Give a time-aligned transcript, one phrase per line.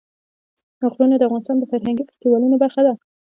[0.91, 2.93] غرونه د افغانستان د فرهنګي فستیوالونو برخه ده.